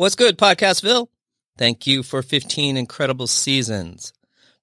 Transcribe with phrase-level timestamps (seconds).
[0.00, 1.08] What's good, Podcastville?
[1.58, 4.14] Thank you for 15 incredible seasons.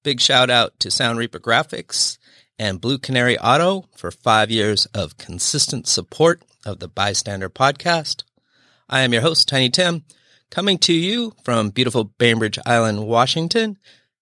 [0.02, 2.18] Big shout out to Sound Reaper Graphics
[2.58, 8.24] and Blue Canary Auto for five years of consistent support of the Bystander podcast.
[8.90, 10.06] I am your host, Tiny Tim,
[10.50, 13.78] coming to you from beautiful Bainbridge Island, Washington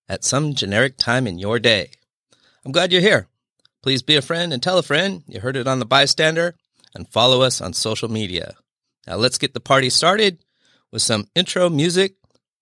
[0.10, 1.92] at some generic time in your day.
[2.66, 3.30] I'm glad you're here.
[3.82, 6.58] Please be a friend and tell a friend you heard it on the Bystander
[6.94, 8.56] and follow us on social media.
[9.08, 10.40] Now let's get the party started
[10.96, 12.16] with some intro music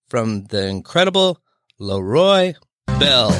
[0.08, 1.38] from the incredible
[1.78, 2.54] Leroy
[2.98, 3.30] Bell.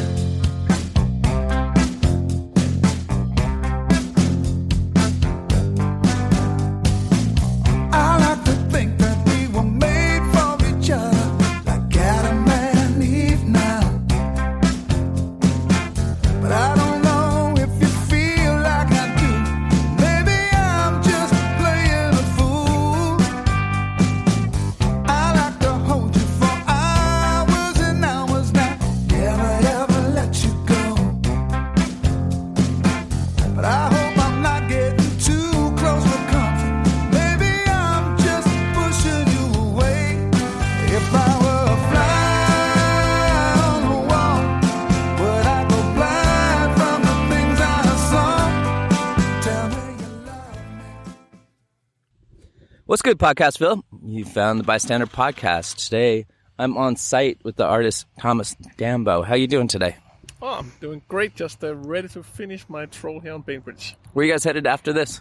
[53.05, 53.83] Good, Podcastville?
[54.03, 55.77] You found the Bystander podcast.
[55.77, 56.25] Today,
[56.59, 59.23] I'm on site with the artist Thomas Dambo.
[59.23, 59.97] How you doing today?
[60.41, 61.35] Oh, I'm doing great.
[61.35, 63.95] Just uh, ready to finish my troll here on Bainbridge.
[64.15, 65.21] Where you guys headed after this?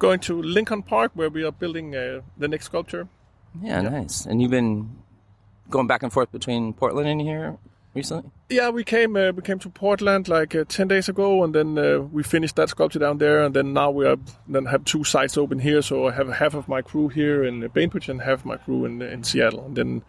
[0.00, 3.06] Going to Lincoln Park where we are building uh, the next sculpture.
[3.62, 4.26] Yeah, nice.
[4.26, 4.90] And you've been
[5.68, 7.58] going back and forth between Portland and here
[7.94, 8.30] recently?
[8.48, 11.78] Yeah, we came uh, we came to Portland like uh, ten days ago, and then
[11.78, 14.16] uh, we finished that sculpture down there, and then now we are
[14.48, 15.82] then have two sites open here.
[15.82, 19.02] So I have half of my crew here in Bainbridge and half my crew in
[19.02, 20.02] in Seattle, and then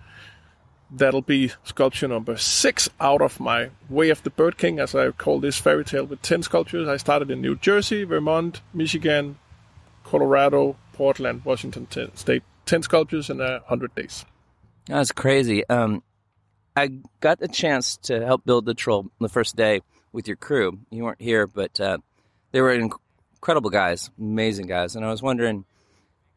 [0.92, 5.12] that'll be sculpture number six out of my Way of the Bird King, as I
[5.12, 6.88] call this fairy tale with ten sculptures.
[6.88, 9.38] I started in New Jersey, Vermont, Michigan,
[10.04, 12.44] Colorado, Portland, Washington State.
[12.66, 14.26] Ten sculptures in a hundred days.
[14.86, 15.68] That's crazy.
[15.68, 16.04] Um,
[16.76, 19.82] I got a chance to help build the troll the first day
[20.14, 20.80] with your crew.
[20.90, 21.98] You weren't here, but uh,
[22.52, 24.96] they were incredible guys, amazing guys.
[24.96, 25.66] And I was wondering,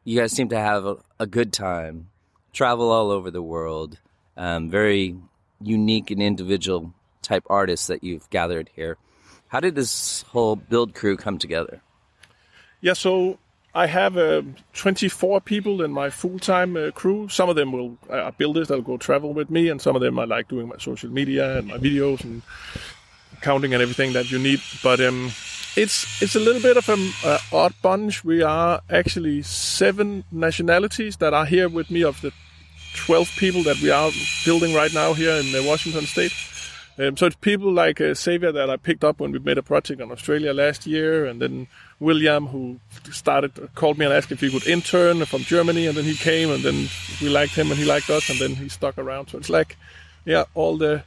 [0.03, 2.09] you guys seem to have a, a good time,
[2.53, 3.99] travel all over the world,
[4.37, 5.17] um, very
[5.61, 8.97] unique and individual type artists that you've gathered here.
[9.49, 11.81] How did this whole build crew come together?
[12.81, 13.39] Yeah, so
[13.76, 14.42] I have uh,
[14.74, 17.28] 24 people in my full-time uh, crew.
[17.28, 20.02] Some of them will uh, are builders that'll go travel with me, and some of
[20.02, 22.42] them I like doing my social media and my videos and
[23.40, 24.60] counting and everything that you need.
[24.82, 25.32] But um,
[25.76, 28.24] it's it's a little bit of an uh, odd bunch.
[28.24, 32.32] We are actually seven nationalities that are here with me of the
[32.94, 34.10] 12 people that we are
[34.44, 36.32] building right now here in uh, Washington State.
[36.97, 39.62] Um, so it's people like uh, Xavier that I picked up when we made a
[39.62, 41.66] project on Australia last year, and then
[41.99, 42.78] William who
[43.10, 46.50] started called me and asked if he could intern from Germany, and then he came,
[46.50, 46.88] and then
[47.21, 49.28] we liked him and he liked us, and then he stuck around.
[49.28, 49.77] So it's like,
[50.25, 51.03] yeah, all the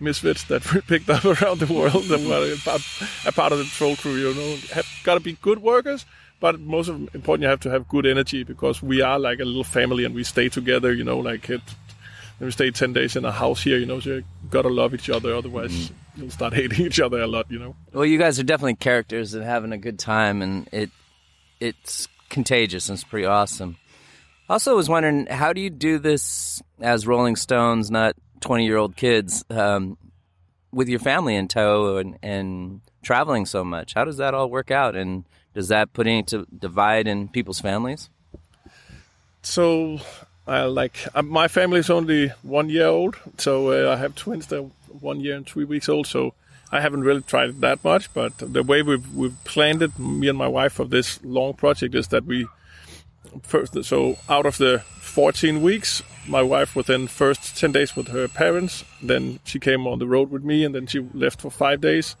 [0.00, 2.52] misfits that we picked up around the world that were
[3.26, 4.16] a part, of the troll crew.
[4.16, 6.04] You know, have got to be good workers,
[6.40, 9.64] but most important, you have to have good energy because we are like a little
[9.64, 10.92] family and we stay together.
[10.92, 11.62] You know, like it.
[12.40, 14.00] We stay ten days in a house here, you know.
[14.00, 17.58] So you gotta love each other, otherwise you'll start hating each other a lot, you
[17.58, 17.76] know.
[17.92, 20.90] Well, you guys are definitely characters and having a good time, and it
[21.60, 23.76] it's contagious and it's pretty awesome.
[24.48, 28.96] Also, was wondering how do you do this as Rolling Stones, not twenty year old
[28.96, 29.98] kids, um,
[30.72, 33.94] with your family in tow and, and traveling so much?
[33.94, 35.24] How does that all work out, and
[35.54, 38.08] does that put any to divide in people's families?
[39.42, 40.00] So,
[40.50, 44.48] I like uh, my family is only one year old, so uh, I have twins
[44.48, 46.08] that are one year and three weeks old.
[46.08, 46.34] So
[46.72, 48.12] I haven't really tried it that much.
[48.12, 51.94] But the way we've we've planned it, me and my wife, for this long project
[51.94, 52.48] is that we
[53.42, 53.84] first.
[53.84, 58.26] So out of the 14 weeks, my wife was then first 10 days with her
[58.26, 58.84] parents.
[59.00, 62.16] Then she came on the road with me, and then she left for five days,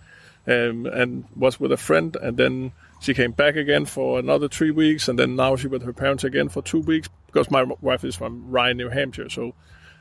[0.46, 4.70] um, and was with a friend, and then she came back again for another three
[4.70, 8.04] weeks, and then now she with her parents again for two weeks because my wife
[8.04, 9.28] is from Ryan, New Hampshire.
[9.28, 9.54] So,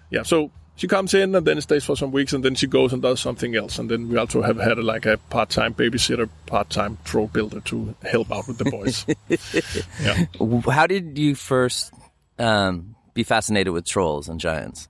[0.09, 2.93] yeah, so she comes in and then stays for some weeks, and then she goes
[2.93, 3.79] and does something else.
[3.79, 8.31] And then we also have had like a part-time babysitter, part-time troll builder to help
[8.31, 9.05] out with the boys.
[10.01, 10.71] yeah.
[10.71, 11.93] How did you first
[12.37, 14.87] um, be fascinated with trolls and giants?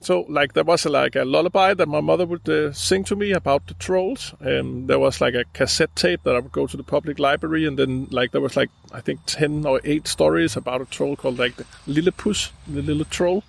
[0.00, 3.16] So like there was a, like a lullaby that my mother would uh, sing to
[3.16, 4.34] me about the trolls.
[4.40, 7.66] Um, there was like a cassette tape that I would go to the public library,
[7.66, 11.16] and then like there was like I think ten or eight stories about a troll
[11.16, 13.42] called like the Lillipus, the little troll,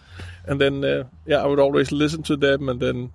[0.46, 3.13] and then uh, yeah, I would always listen to them, and then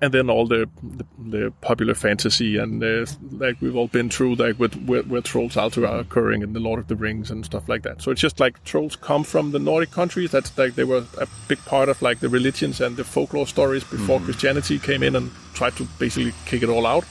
[0.00, 4.36] and then all the the, the popular fantasy and uh, like we've all been through
[4.36, 7.44] like with where, where trolls also are occurring in the Lord of the Rings and
[7.44, 8.00] stuff like that.
[8.02, 10.30] So it's just like trolls come from the Nordic countries.
[10.30, 13.84] That's like they were a big part of like the religions and the folklore stories
[13.84, 17.04] before Christianity came in and tried to basically kick it all out.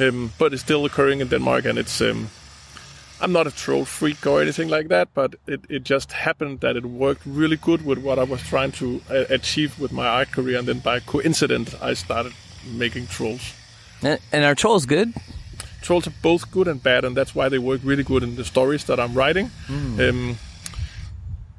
[0.00, 2.30] Um, but it's still occurring in Denmark, and it's um,
[3.20, 6.76] I'm not a troll freak or anything like that, but it, it just happened that
[6.76, 10.30] it worked really good with what I was trying to uh, achieve with my art
[10.30, 12.32] career, and then by coincidence, I started
[12.72, 13.54] making trolls.
[14.02, 15.12] And, and are trolls good?
[15.82, 18.44] Trolls are both good and bad, and that's why they work really good in the
[18.44, 19.50] stories that I'm writing.
[19.68, 20.38] Um,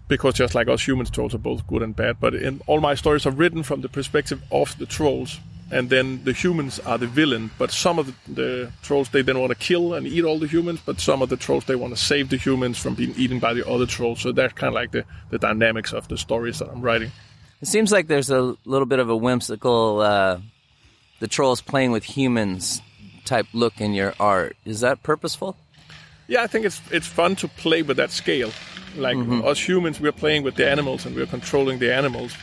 [0.08, 2.20] because just like us humans, trolls are both good and bad.
[2.20, 5.40] But in all my stories are written from the perspective of the trolls,
[5.72, 7.52] and then the humans are the villain.
[7.58, 10.48] But some of the, the trolls they then want to kill and eat all the
[10.48, 13.40] humans, but some of the trolls they want to save the humans from being eaten
[13.40, 14.22] by the other trolls.
[14.22, 17.12] So that's kind of like the, the dynamics of the stories that I'm writing.
[17.62, 20.40] It seems like there's a little bit of a whimsical, uh,
[21.20, 22.82] the trolls playing with humans
[23.26, 24.56] type look in your art.
[24.66, 25.58] Is that purposeful?
[26.28, 28.52] Yeah, I think it's it's fun to play with that scale.
[28.96, 32.34] Like us humans, we're playing with the animals and we're controlling the animals,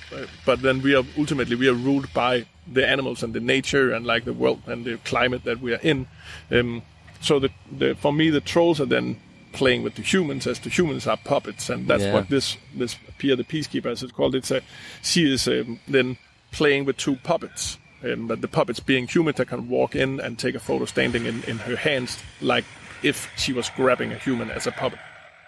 [0.45, 4.07] but then we are ultimately we are ruled by the animals and the nature and
[4.07, 6.07] like the world and the climate that we are in.
[6.51, 6.83] Um,
[7.21, 9.17] so the, the for me, the trolls are then
[9.53, 12.13] playing with the humans as the humans are puppets, and that's Yeah.
[12.15, 14.61] what this this Pia the peacekeeper, as it's called, it's a
[15.03, 16.17] she is um, then
[16.53, 17.79] playing with two puppets.
[18.05, 21.25] Um, but the puppets being human that can walk in and take a photo standing
[21.25, 22.65] in, in her hands like
[23.03, 24.99] if she was grabbing a human as a puppet.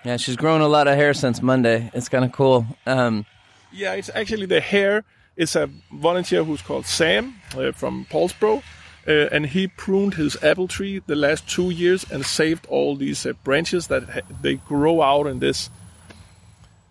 [0.04, 1.90] Yeah, she's grown a lot of hair since Monday.
[1.92, 2.66] It's kind of cool.
[2.86, 3.26] Um,
[3.70, 5.04] Yeah, it's actually the hair.
[5.38, 8.62] It's a volunteer who's called Sam uh, from Poulsbo,
[9.06, 13.24] uh, and he pruned his apple tree the last two years and saved all these
[13.24, 15.70] uh, branches that ha- they grow out in this.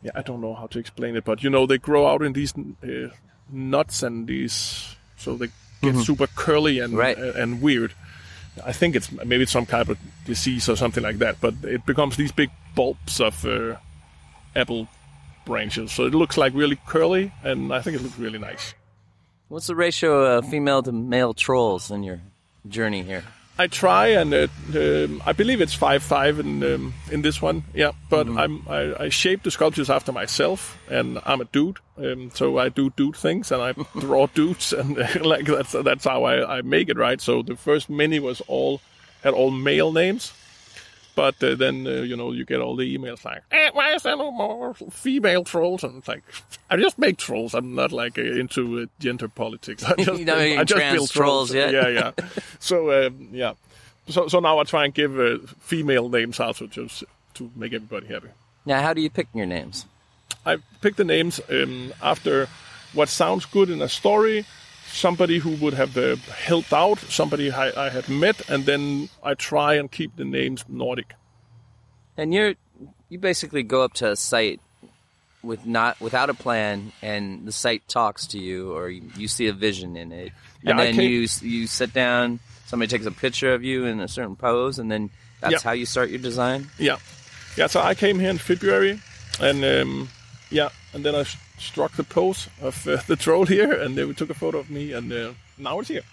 [0.01, 2.31] Yeah, I don't know how to explain it, but you know they grow out in
[2.33, 3.09] these uh,
[3.51, 5.49] nuts and these, so they
[5.81, 7.17] get super curly and Right.
[7.19, 7.93] uh, and weird.
[8.65, 11.85] I think it's maybe it's some kind of disease or something like that, but it
[11.85, 13.75] becomes these big bulbs of uh,
[14.55, 14.87] apple
[15.47, 15.91] branches.
[15.91, 18.75] So it looks like really curly, and I think it looks really nice.
[19.47, 22.19] what's the ratio of female to male trolls in your
[22.67, 23.23] journey here?
[23.59, 27.63] I try, and uh, um, I believe it's five five in um, in this one.
[27.73, 32.29] Yeah, but I'm I, I shape the sculptures after myself, and I'm a dude, um,
[32.35, 36.57] so I do dude things, and I draw dudes, and like that's that's how I,
[36.57, 37.19] I make it right.
[37.19, 38.79] So the first mini was all
[39.23, 40.33] had all male names,
[41.17, 44.03] but uh, then uh, you know you get all the emails like, eh, "Why is
[44.03, 46.21] there no more female trolls?" And it's like,
[46.69, 47.55] I just make trolls.
[47.55, 49.83] I'm not like uh, into uh, gender politics.
[49.83, 51.73] I just, not making I just trans build trolls yet?
[51.73, 52.11] Yeah, yeah.
[52.59, 53.53] so um, yeah,
[54.07, 57.03] so so now I try and give uh, female names also just
[57.33, 58.29] to make everybody happy.
[58.67, 59.87] Now, how do you pick your names?
[60.45, 62.47] I pick the names um, after
[62.93, 64.45] what sounds good in a story,
[64.87, 69.33] somebody who would have uh, helped out, somebody I, I had met, and then I
[69.33, 71.13] try and keep the names Nordic.
[72.17, 72.55] And you're
[73.09, 74.59] you basically go up to a site
[75.43, 79.47] with not without a plan, and the site talks to you, or you, you see
[79.47, 80.31] a vision in it,
[80.65, 82.39] and I then you you sit down.
[82.65, 85.59] Somebody takes a picture of you in a certain pose, and then that's Yeah.
[85.63, 86.67] how you start your design.
[86.77, 86.97] Yeah,
[87.55, 87.67] yeah.
[87.67, 88.99] So I came here in February,
[89.39, 90.09] and um,
[90.49, 91.23] yeah, and then I
[91.57, 94.69] struck the pose of uh, the troll here, and then we took a photo of
[94.69, 96.03] me, and uh, now it's here.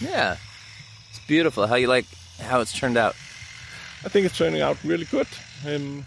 [0.00, 0.36] Yeah,
[1.10, 1.66] it's beautiful.
[1.66, 2.06] How you like
[2.40, 3.14] how it's turned out.
[4.04, 5.26] I think it's turning out really good.
[5.66, 6.06] Um,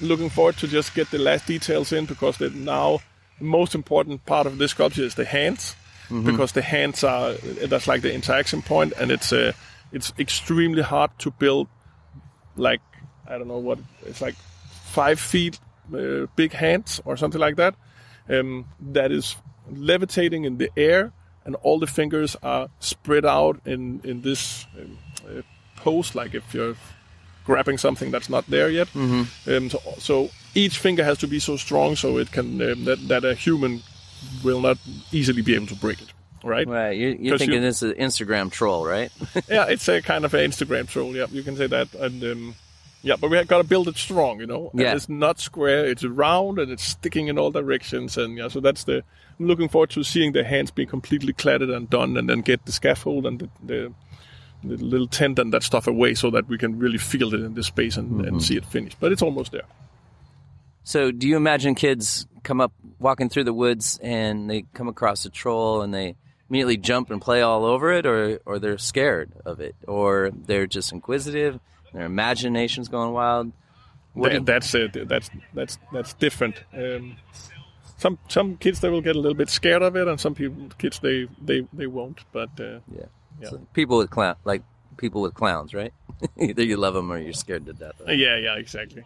[0.00, 3.00] looking forward to just get the last details in because the now
[3.38, 5.74] the most important part of this sculpture is the hands
[6.22, 7.32] because the hands are
[7.66, 9.52] that's like the interaction point and it's uh,
[9.92, 11.66] it's extremely hard to build
[12.56, 12.82] like
[13.26, 14.34] I don't know what it's like
[14.84, 15.58] five feet
[15.92, 17.74] uh, big hands or something like that
[18.28, 19.36] um, that is
[19.70, 21.12] levitating in the air
[21.44, 24.98] and all the fingers are spread out in in this um,
[25.28, 25.42] uh,
[25.76, 26.76] pose like if you're
[27.44, 29.28] grabbing something that's not there yet um,
[29.70, 33.24] so, so each finger has to be so strong so it can um, that, that
[33.24, 33.82] a human
[34.42, 34.78] will not
[35.12, 36.08] easily be able to break it
[36.42, 39.10] right Right, you're, you're thinking you- this is an Instagram troll, right?
[39.48, 41.14] yeah, it's a kind of an Instagram troll.
[41.16, 41.94] Yeah, you can say that.
[41.94, 42.54] And um,
[43.04, 44.70] yeah, but we have got to build it strong, you know.
[44.72, 44.94] And Yeah.
[44.96, 48.16] it's not square; it's round and it's sticking in all directions.
[48.18, 49.04] And yeah, so that's the.
[49.38, 52.64] I'm looking forward to seeing the hands being completely cladded and done, and then get
[52.66, 53.48] the scaffold and the.
[53.64, 53.94] the
[54.66, 57.52] the little tent and that stuff away so that we can really feel it in
[57.52, 58.24] this space and, Mm-hmm.
[58.28, 58.96] and see it finished.
[58.98, 59.66] But it's almost there.
[60.84, 65.26] So, do you imagine kids come up walking through the woods and they come across
[65.26, 66.16] a troll and they
[66.48, 70.66] immediately jump and play all over it, or or they're scared of it, or they're
[70.66, 71.60] just inquisitive,
[71.94, 73.52] their imagination's going wild.
[74.16, 75.08] That, that's it.
[75.08, 76.62] That's that's that's different.
[76.72, 77.16] Um,
[77.98, 80.68] some some kids they will get a little bit scared of it, and some people
[80.78, 82.20] kids they they they won't.
[82.32, 83.06] But uh, yeah.
[83.40, 83.50] Yeah.
[83.50, 84.62] So people with clown, like
[84.96, 85.92] people with clowns, right?
[86.38, 88.00] Either you love them or you're scared to death.
[88.06, 89.04] yeah, yeah, exactly.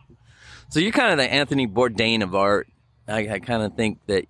[0.69, 2.69] So you're kind of the Anthony Bourdain of art.
[3.07, 4.27] I, I kind of think that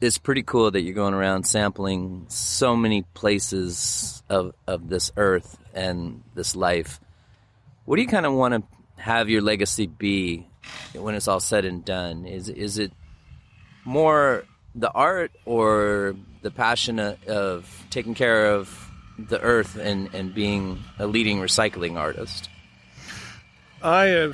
[0.00, 5.58] it's pretty cool that you're going around sampling so many places of of this earth
[5.74, 7.00] and this life.
[7.86, 10.46] What do you kind of want to have your legacy be
[10.92, 12.26] when it's all said and done?
[12.26, 12.92] Is is it
[13.84, 20.82] more the art or the passion of, taking care of the earth and, and being
[20.98, 22.50] a leading recycling artist?
[23.80, 24.32] I uh,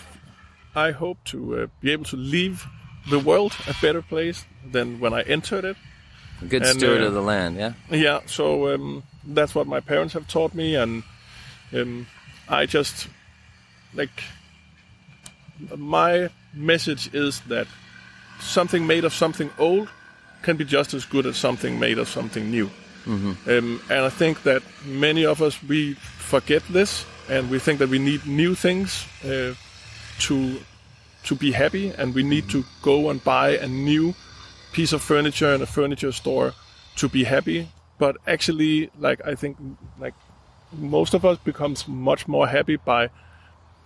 [0.75, 2.67] I hope to uh, be able to leave
[3.11, 5.77] the world a better place than when I entered it.
[6.41, 7.75] A good And, steward uh, of the land, yeah?
[7.91, 11.03] Yeah, so um, that's what my parents have taught me, and
[11.75, 12.07] um,
[12.49, 13.09] I just
[13.95, 14.23] like
[15.77, 17.67] my message is that
[18.41, 19.89] something made of something old
[20.43, 22.71] can be just as good as something made of something new.
[23.49, 27.89] Um, and I think that many of us we forget this, and we think that
[27.89, 29.55] we need new things uh,
[30.21, 30.61] to
[31.25, 34.15] to be happy, and we need to go and buy a new
[34.73, 36.55] piece of furniture in a furniture store
[36.97, 37.69] to be happy.
[37.99, 39.57] But actually, like I think,
[39.99, 40.15] like
[40.73, 43.11] most of us becomes much more happy by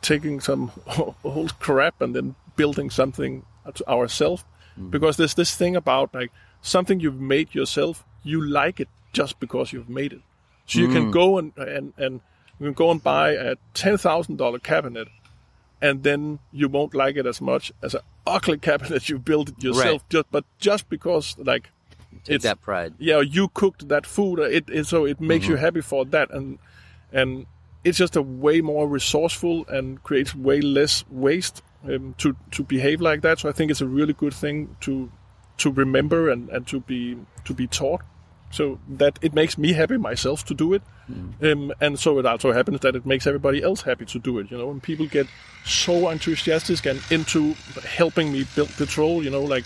[0.02, 0.70] taking some
[1.24, 4.44] old crap and then building something to ourselves.
[4.78, 4.90] Mm.
[4.90, 6.30] Because there's this thing about like
[6.62, 10.20] something you've made yourself, you like it just because you've made it.
[10.66, 11.12] So you can mm.
[11.12, 12.20] go and and and
[12.58, 15.08] you can go and buy a ten thousand dollar cabinet,
[15.80, 19.62] and then you won't like it as much as an ugly cabinet you built it
[19.62, 20.02] yourself.
[20.02, 20.10] Right.
[20.10, 21.70] Just but just because like
[22.24, 22.94] Take that pride.
[22.98, 24.40] yeah, you cooked that food.
[24.40, 25.64] uh, It, it so it makes you mm-hmm.
[25.64, 26.58] happy for that, and
[27.12, 27.46] and
[27.84, 33.00] it's just a way more resourceful and creates way less waste um, to to behave
[33.00, 33.38] like that.
[33.38, 35.10] So I think it's a really good thing to
[35.58, 38.02] to remember and, and to be to be taught.
[38.50, 40.82] So that it makes me happy myself to do it,
[41.42, 44.50] um, and so it also happens that it makes everybody else happy to do it.
[44.50, 45.26] You know, and people get
[45.64, 47.54] so enthusiastic and into
[47.84, 49.22] helping me build the troll.
[49.22, 49.64] You know, like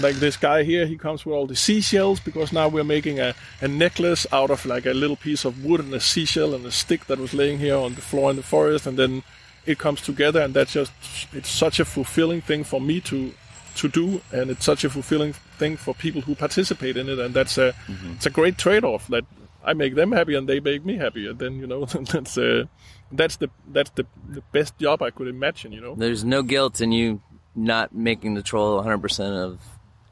[0.00, 3.34] like this guy here, he comes with all the seashells because now we're making a,
[3.60, 6.70] a necklace out of like a little piece of wood and a seashell and a
[6.70, 9.22] stick that was laying here on the floor in the forest, and then
[9.64, 10.92] it comes together, and that's just
[11.32, 13.32] it's such a fulfilling thing for me to
[13.76, 17.34] to do, and it's such a fulfilling thing for people who participate in it, and
[17.34, 17.74] that's a
[18.14, 19.24] it's a great trade-off that
[19.64, 22.64] I make them happy and they make me happy, and then you know that's uh,
[23.12, 25.94] that's the that's the, the best job I could imagine, you know.
[25.94, 27.20] There's no guilt in you
[27.54, 29.58] not making the troll 100% of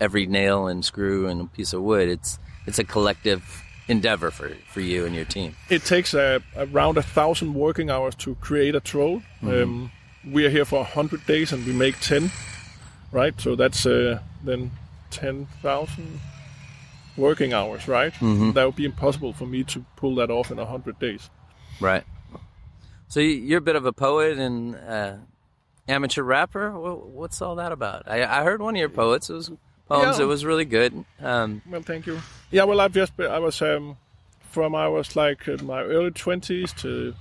[0.05, 2.09] every nail and screw and piece of wood.
[2.09, 3.43] It's it's a collective
[3.89, 5.51] endeavor for, for you and your team.
[5.69, 9.23] it takes uh, around a thousand working hours to create a troll.
[9.43, 9.91] Um,
[10.35, 12.31] we are here for a hundred days and we make ten,
[13.13, 13.35] right?
[13.41, 14.71] So that's uh, then
[15.11, 16.21] ten thousand
[17.17, 18.13] working hours, right?
[18.55, 21.31] That would be impossible for me to pull that off in a hundred days.
[21.81, 22.05] Right.
[23.09, 25.17] So you- you're a bit of a poet and uh,
[25.87, 26.71] amateur rapper.
[26.73, 28.09] What's all that about?
[28.09, 29.29] I, I heard one of your poets.
[29.31, 29.51] It was
[29.89, 30.19] poems.
[30.19, 30.25] Yeah.
[30.25, 31.05] It was really good.
[31.21, 32.21] Um, Well, thank you.
[32.51, 33.97] Yeah, well, I've just been, I was um,
[34.51, 37.15] from I was like in my early twenties to,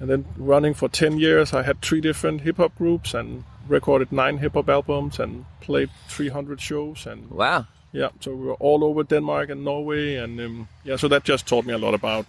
[0.00, 1.52] and then running for ten years.
[1.52, 5.90] I had three different hip hop groups and recorded nine hip hop albums and played
[6.08, 7.66] three hundred shows and wow.
[7.92, 11.46] Yeah, so we were all over Denmark and Norway, and um, yeah, so that just
[11.46, 12.26] taught me a lot about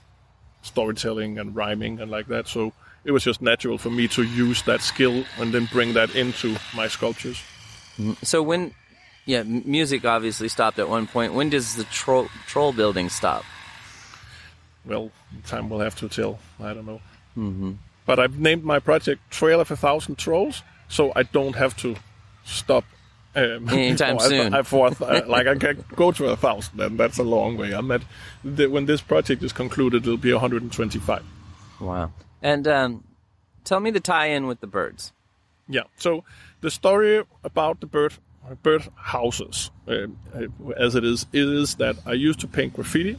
[0.61, 2.47] storytelling and rhyming and like that.
[2.47, 2.71] So
[3.03, 6.55] it was just natural for me to use that skill and then bring that into
[6.75, 7.41] my sculptures.
[8.21, 8.73] So when,
[9.27, 11.33] yeah, music obviously stopped at one point.
[11.33, 13.43] When does the troll troll building stop?
[14.85, 15.11] Well,
[15.45, 16.39] time will have to tell.
[16.61, 17.01] I don't know.
[17.37, 17.73] Mm-hmm.
[18.05, 21.97] But I've named my project Trail of a Thousand Trolls, so I don't have to
[22.45, 22.85] stop.
[23.35, 24.53] Um, Anytime before I- soon.
[24.53, 24.89] I, for,
[25.27, 27.73] like I can go to a thousand, and that's a long way.
[27.73, 28.03] I'm at
[28.45, 31.21] the, when this project is concluded, it'll be 125.
[31.81, 32.13] Wow.
[32.41, 33.03] And um,
[33.65, 35.11] tell me the tie-in with the birds.
[35.67, 35.83] Yeah.
[35.97, 36.23] So
[36.61, 38.13] the story about the bird
[38.55, 43.17] bird houses, um, uh, as it is, is that I used to paint graffiti,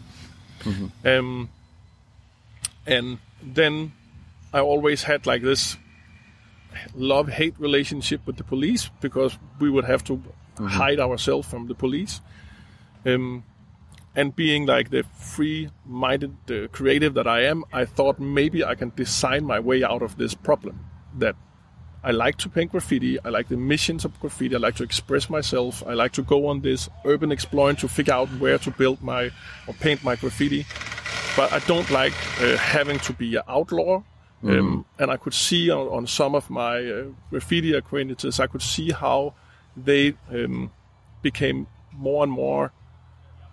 [1.05, 1.49] um,
[2.87, 3.93] and then
[4.53, 5.77] I always had like this
[6.95, 10.23] love hate relationship with the police because we would have to
[10.59, 12.21] hide ourselves from the police.
[13.05, 13.45] Um,
[14.17, 18.91] and being like the free-minded uh, creative that I am, I thought maybe I can
[18.97, 20.85] design my way out of this problem
[21.19, 21.37] that
[22.05, 23.19] I like to paint graffiti.
[23.25, 24.55] I like the missions of graffiti.
[24.55, 25.83] I like to express myself.
[25.87, 29.31] I like to go on this urban exploring to figure out where to build my
[29.67, 30.65] or paint my graffiti.
[31.37, 34.03] But I don't like uh, having to be an outlaw.
[34.45, 38.63] Um, and I could see on, on some of my uh, graffiti acquaintances, I could
[38.63, 39.35] see how
[39.77, 40.71] they um,
[41.23, 42.73] became more and more.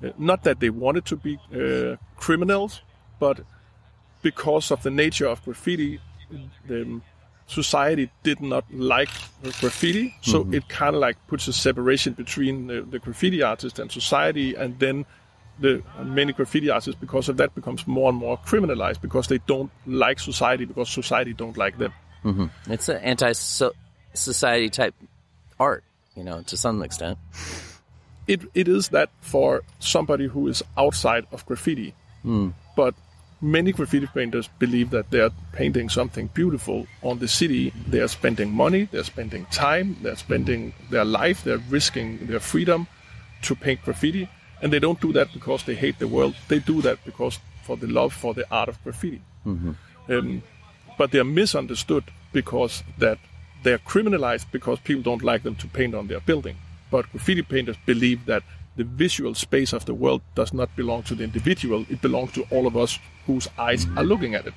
[0.04, 2.82] Uh, not that they wanted to be uh, criminals,
[3.20, 3.40] but
[4.22, 6.00] because of the nature of graffiti,
[6.68, 7.02] the
[7.48, 9.10] society did not like
[9.60, 10.16] graffiti.
[10.22, 10.54] So mhm.
[10.56, 14.80] it kind of like puts a separation between the, the graffiti artist and society, and
[14.80, 15.06] then
[15.60, 19.72] the many graffiti artists, because of that, becomes more and more criminalized because they don't
[19.86, 21.94] like society because society don't like them.
[22.24, 22.72] Mm-hmm.
[22.72, 24.96] It's an anti-society type
[25.60, 25.84] art,
[26.16, 27.18] you know, to some extent.
[28.28, 31.94] it, it is that for somebody who is outside of graffiti.
[32.24, 32.50] Hmm.
[32.76, 32.96] But
[33.46, 37.72] many graffiti painters believe that they're painting something beautiful on the city.
[37.88, 42.88] They're spending money, they're spending time, they're spending their life, they're risking their freedom
[43.44, 44.28] to paint graffiti.
[44.62, 46.36] And they don't do that because they hate the world.
[46.48, 49.22] They do that because for the love for the art of graffiti.
[50.10, 50.44] Um,
[50.98, 53.20] but they're misunderstood because that
[53.64, 56.58] they're criminalized because people don't like them to paint on their building.
[56.90, 58.44] But graffiti painters believe that
[58.76, 62.46] the visual space of the world does not belong to the individual, it belongs to
[62.52, 64.54] all of us whose eyes are looking at it.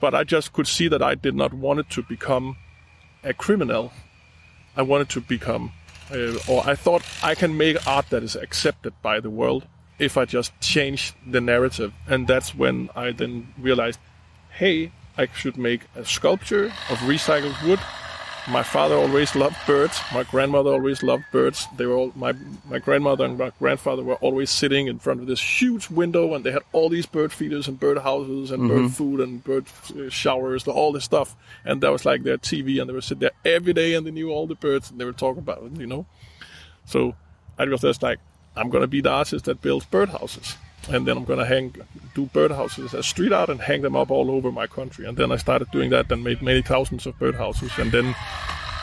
[0.00, 2.56] But I just could see that I did not want it to become
[3.24, 3.92] a criminal.
[4.76, 5.72] I wanted to become,
[6.12, 9.66] uh, or I thought I can make art that is accepted by the world
[9.98, 11.92] if I just change the narrative.
[12.06, 13.98] And that's when I then realized,
[14.50, 17.80] hey, I should make a sculpture of recycled wood.
[18.50, 20.00] My father always loved birds.
[20.14, 21.66] My grandmother always loved birds.
[21.76, 22.32] They were all my
[22.70, 26.44] my grandmother and my grandfather were always sitting in front of this huge window, and
[26.44, 30.08] they had all these bird feeders and bird houses and bird food and bird uh,
[30.08, 31.36] showers, all this stuff.
[31.64, 34.10] And that was like their TV, and they would sit there every day, and they
[34.10, 36.06] knew all the birds, and they would talk about it, you know.
[36.86, 37.14] So
[37.58, 38.18] I was just like,
[38.56, 40.56] I'm gonna be the artist that builds birdhouses,
[40.88, 41.74] and then I'm gonna hang,
[42.14, 45.06] do birdhouses as street art and hang them up all over my country.
[45.06, 48.14] And then I started doing that, and made many thousands of birdhouses, and then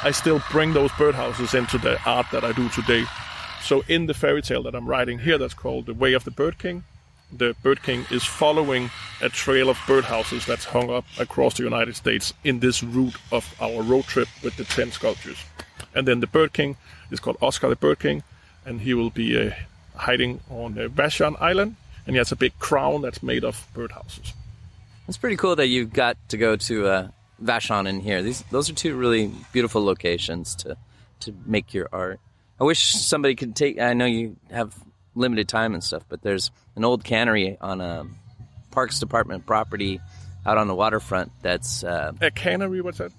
[0.03, 3.05] I still bring those birdhouses into the art that I do today.
[3.62, 6.31] So in the fairy tale that I'm writing here, that's called The Way of the
[6.31, 6.83] Bird King.
[7.31, 11.96] The Bird King is following a trail of birdhouses that's hung up across the United
[11.96, 15.44] States in this route of our road trip with the 10 sculptures.
[15.96, 16.77] And then the Bird King
[17.09, 18.22] is called Oscar the Bird King,
[18.65, 19.51] and he will be uh,
[19.96, 24.33] hiding on uh, Vashon Island, and he has a big crown that's made of birdhouses.
[25.07, 27.07] It's pretty cool that you got to go to uh,
[27.44, 28.22] Vashon in here.
[28.24, 30.77] These those are two really beautiful locations to
[31.22, 32.20] to make your art.
[32.59, 33.79] I wish somebody could take.
[33.79, 34.74] I know you have
[35.13, 38.05] limited time and stuff, but there's an old cannery on a
[38.72, 40.00] Parks Department property
[40.46, 41.31] out on the waterfront.
[41.41, 43.11] That's uh, A cannery, what's that?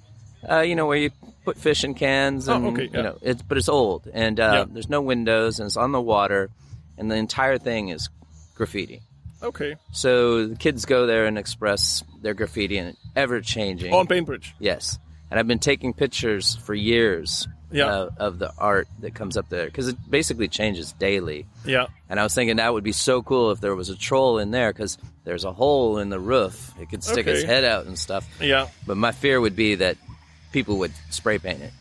[0.48, 1.10] uh, you know where you
[1.44, 2.96] put fish in cans Oh, okay, yeah.
[2.96, 4.64] you know it's but it's old and uh, Yeah.
[4.68, 6.50] there's no windows and it's on the water
[6.98, 8.08] and the entire thing is
[8.56, 9.02] graffiti.
[9.42, 9.76] Okay.
[9.92, 13.92] So the kids go there and express their graffiti and ever changing.
[13.94, 14.54] On Bainbridge.
[14.58, 14.98] Yes,
[15.30, 17.86] and I've been taking pictures for years Yeah.
[17.86, 21.46] uh, of the art that comes up there because it basically changes daily.
[21.64, 21.86] Yeah.
[22.08, 24.52] And I was thinking that would be so cool if there was a troll in
[24.52, 26.72] there because there's a hole in the roof.
[26.80, 28.26] It could stick its head out and stuff.
[28.40, 28.68] Yeah.
[28.86, 29.98] But my fear would be that
[30.52, 31.72] people would spray paint it.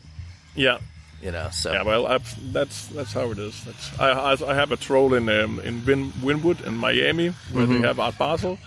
[0.56, 0.78] Yeah.
[1.22, 3.64] You know, so Yeah, well, I've, that's that's how it is.
[3.64, 7.66] That's, I, I I have a troll in um, in Win, Wynwood in Miami where
[7.66, 8.58] they have Art Basel,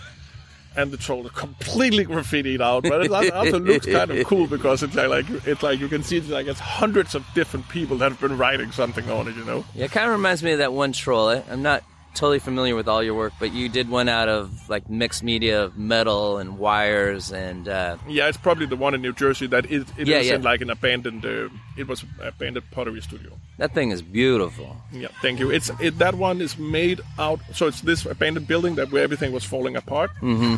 [0.76, 2.84] and the troll is completely graffitied out.
[2.84, 6.02] But it also looks kind of cool because it's like, like it's like you can
[6.04, 9.36] see it's like it's hundreds of different people that have been writing something on it.
[9.36, 9.64] You know?
[9.76, 11.30] yeah, it kind of reminds me of that one troll.
[11.30, 11.84] I- I'm not
[12.16, 15.64] totally familiar with all your work, but you did one out of like mixed media
[15.64, 19.66] of metal and wires and uh, Yeah, it's probably the one in New Jersey that
[19.72, 20.38] it, it Yeah, is yeah.
[20.38, 21.26] like an abandoned.
[21.26, 23.32] Uh, it was an abandoned pottery studio.
[23.58, 24.76] that thing is beautiful.
[24.92, 25.52] Yeah, thank you.
[25.52, 27.40] It's it, that one is made out.
[27.54, 30.12] So it's this abandoned building that where everything was falling apart.
[30.22, 30.58] Mm-hmm.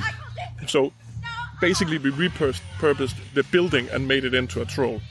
[0.68, 0.92] So
[1.60, 5.02] basically, we repurposed the building and made it into a troll.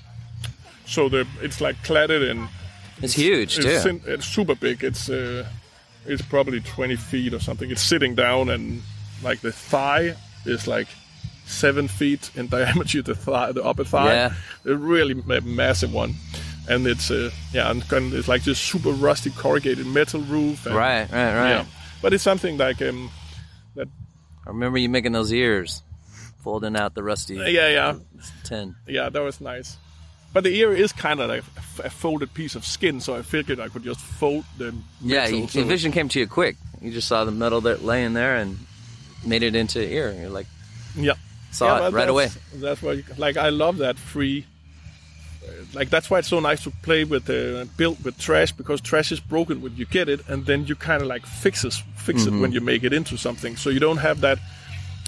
[0.87, 2.49] So the it's like cladded in.
[3.03, 4.01] It's huge It's, too.
[4.07, 4.85] it's super big.
[4.85, 5.47] It's uh,
[6.07, 7.71] it's probably twenty feet or something.
[7.71, 8.83] It's sitting down and
[9.23, 10.89] like the thigh is like
[11.47, 13.03] seven feet in diameter.
[13.03, 14.33] The thigh, the upper thigh, Yeah.
[14.65, 16.15] a really massive one.
[16.69, 17.85] And it's uh, yeah, and
[18.15, 20.67] it's like this super rusty corrugated metal roof.
[20.67, 21.49] And, Right, right, right.
[21.51, 21.65] Yeah,
[22.03, 23.11] but it's something like um,
[23.75, 23.89] that.
[24.47, 25.83] I remember you making those ears,
[26.43, 27.95] folding out the rusty Yeah, yeah,
[28.45, 28.75] tin.
[28.87, 29.09] yeah.
[29.11, 29.77] That was nice.
[30.33, 31.43] But the ear is kind of like
[31.83, 35.49] a folded piece of skin, so I figured I could just fold the Yeah, you,
[35.49, 36.57] so- vision came to you quick.
[36.81, 38.59] You just saw the metal there laying there and
[39.25, 40.13] made it into ear.
[40.19, 40.47] You're like,
[40.97, 41.15] Yeah.
[41.51, 42.29] Saw yeah, it right away.
[42.55, 44.47] that's- why, like, I love that free
[45.73, 49.11] like that's why it's so nice to play with uh, build with trash because trash
[49.11, 52.31] is broken when you get it, and then you kind of like fixes fix it
[52.33, 53.57] when you make it into something.
[53.57, 54.39] So you don't have that.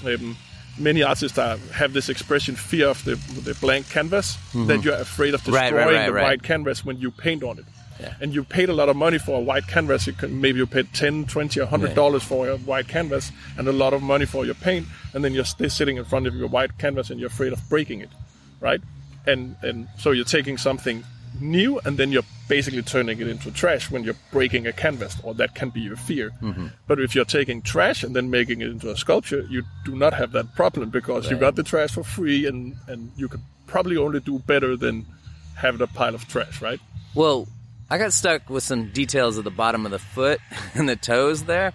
[0.04, 0.37] Um,
[0.78, 4.66] many artists are, have this expression fear of the, the blank canvas mm-hmm.
[4.66, 6.22] that you're afraid of destroying right, right, the right.
[6.22, 7.64] white canvas when you paint on it.
[8.20, 10.08] And you paid a lot of money for a white canvas.
[10.08, 13.72] You can maybe you paid 10 20 100 dollars for a white canvas and a
[13.72, 16.48] lot of money for your paint and then you're still sitting in front of your
[16.48, 18.08] white canvas and you're afraid of breaking it
[18.62, 18.80] right?
[19.26, 21.04] And and so you're taking something
[21.40, 25.35] new and then you're basically turning it into trash when you're breaking a canvas or
[25.35, 26.66] that can be your fear Mm-hmm.
[26.87, 30.12] but if you're taking trash and then making it into a sculpture you do not
[30.12, 33.97] have that problem because you got the trash for free and and you could probably
[33.97, 35.07] only do better than
[35.57, 36.81] have a pile of trash right
[37.14, 37.49] Well,
[37.90, 40.40] I got stuck with some details at the bottom of the foot
[40.75, 41.73] and the toes there.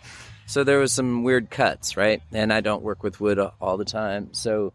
[0.47, 2.21] So there was some weird cuts, right?
[2.31, 4.29] And I don't work with wood all the time.
[4.33, 4.73] So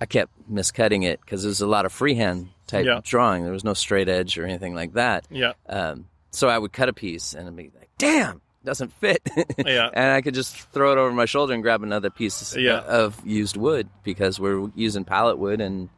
[0.00, 3.00] I kept miscutting it because there's a lot of freehand type Yeah.
[3.04, 3.44] drawing.
[3.44, 5.26] There was no straight edge or anything like that.
[5.30, 9.20] yeah Um, so I would cut a piece and I'd be like, damn, doesn't fit.
[9.58, 9.88] Yeah.
[9.92, 12.78] and I could just throw it over my shoulder and grab another piece Yeah.
[12.80, 15.88] of used wood because we're using pallet wood and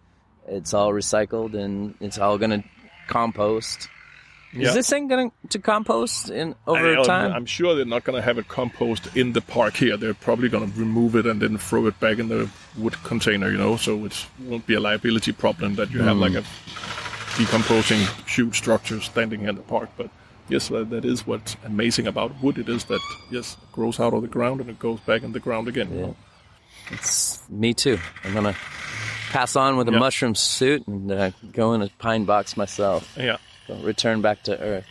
[0.48, 2.68] it's all recycled and it's all going to
[3.08, 3.88] compost.
[4.54, 4.68] Yeah.
[4.68, 7.32] Is this thing going to compost in over I- time?
[7.32, 9.96] I'm sure they're not going to have it compost in the park here.
[9.96, 13.50] They're probably going to remove it and then throw it back in the wood container,
[13.50, 16.44] you know, so it won't be a liability problem that you have like a
[17.36, 19.90] decomposing huge structure standing in the park.
[19.96, 20.10] But
[20.48, 22.58] yes, that that is what's amazing about wood.
[22.58, 25.32] It is that, yes, it grows out of the ground and it goes back in
[25.32, 25.92] the ground again.
[25.92, 26.16] you know.
[26.90, 27.98] It's me too.
[28.24, 28.56] I'm going to
[29.30, 29.98] pass on with a Yeah.
[29.98, 33.16] mushroom suit and uh, go in a pine box myself.
[33.18, 33.38] Yeah.
[33.66, 34.86] So return back to Earth.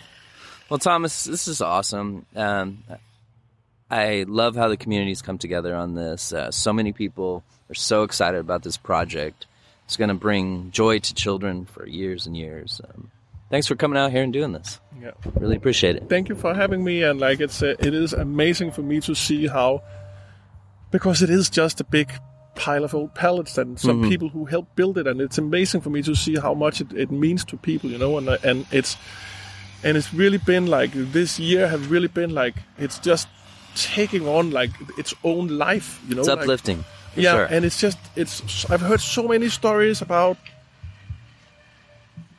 [0.70, 2.26] Well, Thomas, this is awesome.
[2.36, 2.84] Um,
[3.92, 6.34] I love how the communities come together on this.
[6.34, 9.46] Uh, so many people are so excited about this project.
[9.86, 12.82] It's going to bring joy to children for years and years.
[12.84, 13.12] Um,
[13.52, 14.80] thanks for coming out here and doing this.
[15.00, 15.12] Yeah.
[15.36, 16.10] Really appreciate it.
[16.10, 19.14] thank you for having me and like it's uh, it is amazing for me to
[19.14, 19.84] see how
[20.92, 22.10] because it is just a big
[22.56, 25.89] pile of old pallets and some people who helped build it and it's amazing for
[25.89, 28.66] me to see how much it, it means to people you know and uh, and
[28.72, 28.96] it's
[29.84, 33.28] and it's really been like this year have really been like it's just
[33.76, 36.84] taking on like its own life you know It's uplifting.
[37.13, 37.46] for yeah sure.
[37.46, 40.38] and it's just it's i've heard so many stories about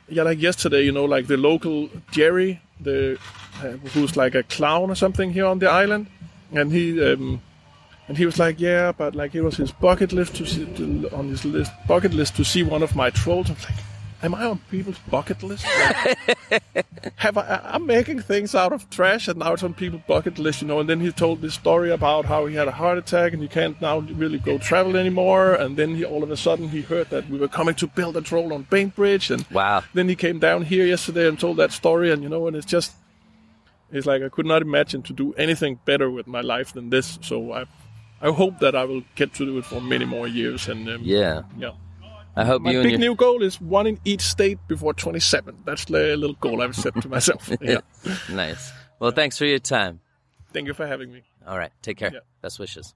[0.07, 3.17] yeah like yesterday you know like the local jerry the
[3.63, 6.07] uh, who's like a clown or something here on the island
[6.53, 7.41] and he um
[8.07, 11.09] and he was like yeah but like it was his bucket list to see to,
[11.13, 13.79] on his list bucket list to see one of my trolls i'm like
[14.23, 16.17] am i on people's bucket list Like,
[17.17, 20.61] have I, I'm making things out of trash, and now it's on people's bucket list,
[20.61, 20.79] you know.
[20.79, 23.47] And then he told this story about how he had a heart attack and he
[23.47, 25.53] can't now really go travel anymore.
[25.53, 28.15] And then he all of a sudden he heard that we were coming to build
[28.17, 29.83] a troll on Bainbridge, and Wow.
[29.93, 32.65] then he came down here yesterday and told that story, and you know, and it's
[32.65, 32.93] just,
[33.91, 37.17] it's like I could not imagine to do anything better with my life than this.
[37.21, 37.65] So I,
[38.25, 41.01] I hope that I will get to do it for many more years, and um,
[41.03, 41.43] Yeah.
[41.59, 41.71] yeah.
[42.35, 45.55] I hope My you big your new goal is one in each state before 27.
[45.63, 47.49] That's the little goal I've set to myself.
[47.61, 47.81] yeah.
[48.29, 48.73] nice.
[48.99, 49.99] Well, thanks for your time.
[50.51, 51.21] Thank you for having me.
[51.47, 51.71] All right.
[51.83, 52.11] Take care.
[52.13, 52.19] Yeah.
[52.41, 52.93] Best wishes.